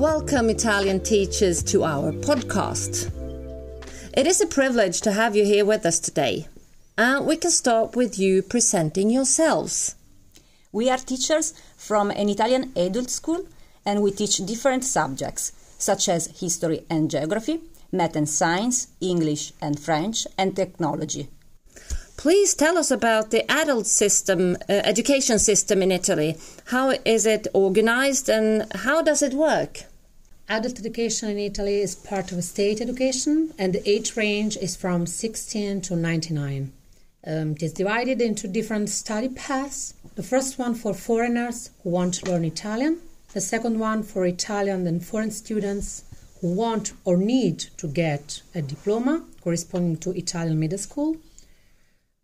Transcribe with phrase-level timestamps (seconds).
[0.00, 3.12] Welcome, Italian teachers, to our podcast.
[4.16, 6.48] It is a privilege to have you here with us today.
[6.96, 9.96] And we can start with you presenting yourselves.
[10.72, 13.44] We are teachers from an Italian adult school
[13.84, 17.60] and we teach different subjects such as history and geography,
[17.92, 21.28] math and science, English and French, and technology.
[22.16, 26.38] Please tell us about the adult system, uh, education system in Italy.
[26.66, 29.84] How is it organized and how does it work?
[30.50, 35.06] Adult education in Italy is part of state education, and the age range is from
[35.06, 36.72] 16 to 99.
[37.24, 39.94] Um, it is divided into different study paths.
[40.16, 42.98] The first one for foreigners who want to learn Italian,
[43.32, 46.02] the second one for Italian and foreign students
[46.40, 51.16] who want or need to get a diploma corresponding to Italian middle school.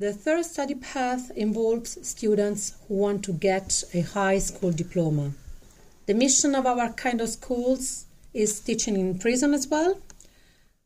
[0.01, 5.30] The third study path involves students who want to get a high school diploma.
[6.07, 9.98] The mission of our kind of schools is teaching in prison as well.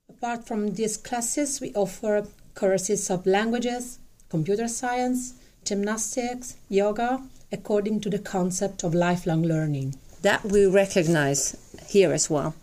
[0.09, 3.99] Apart from these classes, we offer courses of languages,
[4.29, 5.35] computer science,
[5.65, 9.97] gymnastics, yoga, according to the concept of lifelong learning.
[10.23, 11.57] That we recognize
[11.89, 12.55] here as well.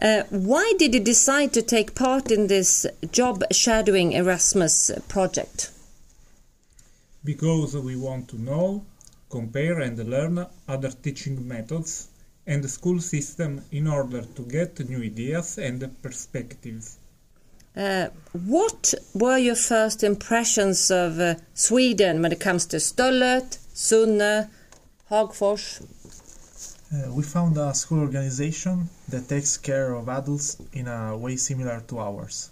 [0.00, 5.70] Uh, why did you decide to take part in this job shadowing Erasmus project?
[7.24, 8.84] Because we want to know,
[9.30, 12.08] compare and learn other teaching methods
[12.46, 16.98] and the school system in order to get new ideas and perspectives.
[17.76, 24.50] Uh, what were your first impressions of uh, Sweden when it comes to Stöllet, Sunne,
[25.10, 25.82] Hagfors?
[26.92, 31.80] Uh, we found a school organization that takes care of adults in a way similar
[31.88, 32.50] to ours.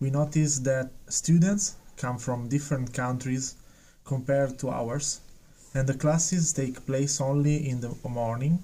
[0.00, 3.56] We noticed that students come from different countries
[4.04, 5.20] compared to ours,
[5.72, 8.58] and the classes take place only in the morning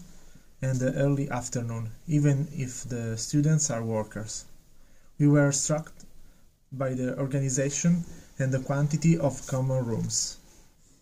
[0.62, 4.44] and the early afternoon, even if the students are workers.
[5.18, 5.92] We were struck
[6.72, 8.04] by the organization
[8.38, 10.38] and the quantity of common rooms.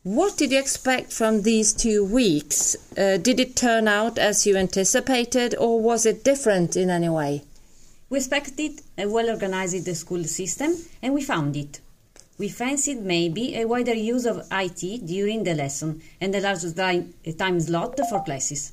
[0.05, 2.77] What did you expect from these two weeks?
[2.97, 7.43] Uh, did it turn out as you anticipated, or was it different in any way?
[8.09, 11.81] We expected a well organized school system and we found it.
[12.39, 17.61] We fancied maybe a wider use of IT during the lesson and a larger time
[17.61, 18.73] slot for classes.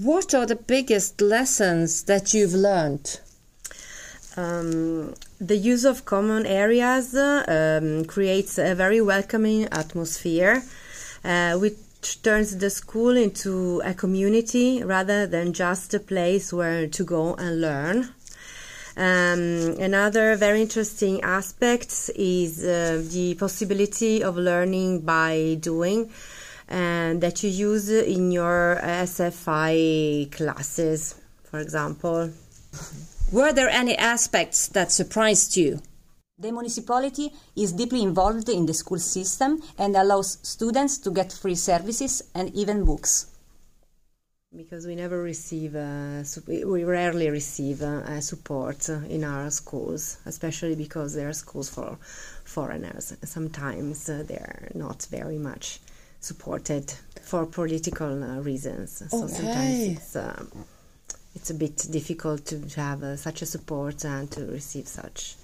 [0.00, 3.18] What are the biggest lessons that you've learned?
[4.36, 10.62] Um, the use of common areas um, creates a very welcoming atmosphere,
[11.24, 17.02] uh, which turns the school into a community rather than just a place where to
[17.02, 18.14] go and learn.
[18.96, 26.12] Um, another very interesting aspect is uh, the possibility of learning by doing
[26.68, 31.14] and that you use in your SFI classes,
[31.44, 32.30] for example.
[33.32, 35.80] Were there any aspects that surprised you?
[36.38, 41.56] The municipality is deeply involved in the school system and allows students to get free
[41.56, 43.26] services and even books.
[44.56, 51.14] Because we never receive, uh, we rarely receive uh, support in our schools, especially because
[51.14, 51.98] they are schools for
[52.44, 53.14] foreigners.
[53.24, 55.80] Sometimes uh, they're not very much
[56.20, 56.92] supported
[57.22, 59.02] for political uh, reasons.
[59.08, 59.32] So okay.
[59.32, 60.50] sometimes it's, um,
[61.34, 65.36] it's a bit difficult to have uh, such a support and to receive such.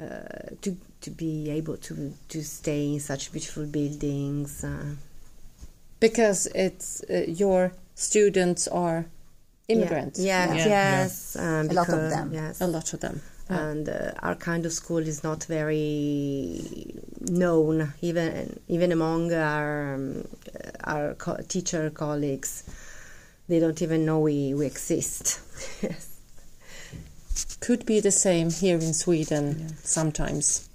[0.00, 4.64] Uh, to to be able to to stay in such beautiful buildings
[6.00, 9.06] because it's your students are
[9.68, 10.18] immigrants.
[10.20, 10.54] Yeah.
[10.54, 10.66] Yeah.
[10.66, 11.02] Yeah.
[11.02, 12.32] Yes, um, A lot of them.
[12.32, 13.20] Yes, A lot of them.
[13.48, 20.24] and uh, our kind of school is not very known even even among our um,
[20.84, 22.64] our co- teacher colleagues.
[23.48, 25.40] They don't even know we we exist.
[25.82, 26.08] yes.
[27.60, 30.68] Could be the same here in Sweden sometimes.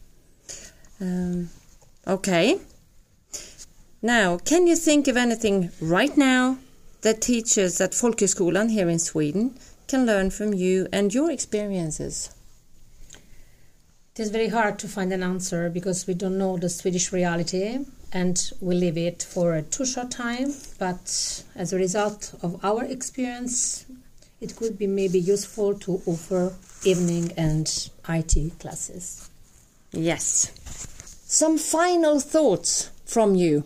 [1.01, 1.49] Um,
[2.07, 2.59] okay.
[4.01, 6.57] Now, can you think of anything right now
[7.01, 9.55] that teachers at Folkhögskolan here in Sweden
[9.87, 12.29] can learn from you and your experiences?
[14.15, 17.85] It is very hard to find an answer because we don't know the Swedish reality
[18.11, 20.53] and we live it for a too short time.
[20.77, 23.85] But as a result of our experience,
[24.41, 26.53] it could be maybe useful to offer
[26.83, 29.29] evening and IT classes.
[29.91, 30.51] Yes.
[31.25, 33.63] Some final thoughts from you.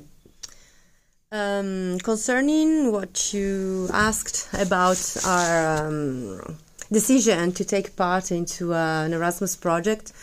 [1.33, 6.59] Um, concerning what you asked about our um,
[6.91, 10.13] decision to take part into uh, an Erasmus project,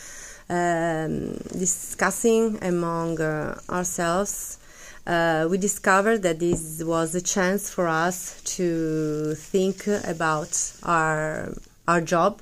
[0.49, 4.57] um, discussing among uh, ourselves,
[5.05, 11.53] uh, we discovered that this was a chance for us to think about our
[11.89, 12.41] our job,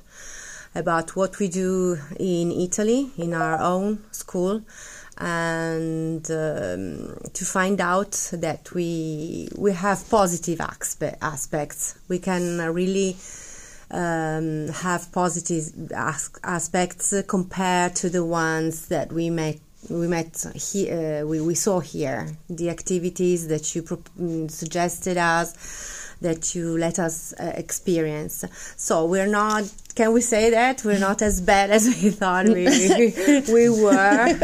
[0.76, 4.62] about what we do in Italy in our own school,
[5.20, 11.98] and um, to find out that we we have positive aspe- aspects.
[12.08, 13.16] We can really
[13.90, 19.58] um, have positive as- aspects compared to the ones that we met
[19.88, 25.16] we met here uh, we, we saw here the activities that you pro- mm, suggested
[25.16, 28.44] us that you let us uh, experience.
[28.76, 29.64] So we're not
[29.94, 30.84] can we say that?
[30.84, 32.64] We're not as bad as we thought we,
[33.52, 34.38] we were.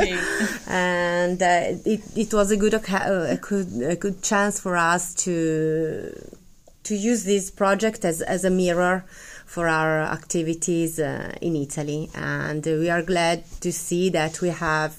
[0.66, 6.12] And uh, it, it was a good, a good a good chance for us to
[6.84, 9.04] to use this project as, as a mirror
[9.44, 12.10] for our activities uh, in Italy.
[12.14, 14.92] And we are glad to see that we have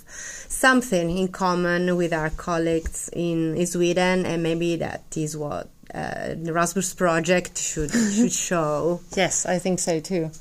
[0.50, 6.36] something in common with our colleagues in, in Sweden, and maybe that is what uh,
[6.36, 9.02] the Erasmus project should should show.
[9.16, 10.32] Yes, I think so too.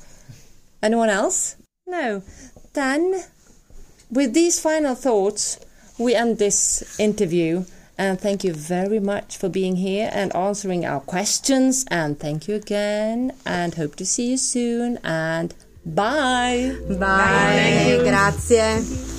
[0.81, 1.55] Anyone else?
[1.87, 2.21] No.
[2.73, 3.23] Then,
[4.11, 5.59] with these final thoughts,
[5.97, 7.65] we end this interview.
[7.97, 11.83] And thank you very much for being here and answering our questions.
[11.89, 13.33] And thank you again.
[13.43, 14.97] And hope to see you soon.
[15.03, 16.77] And bye.
[16.87, 17.97] Bye.
[18.03, 19.16] Grazie.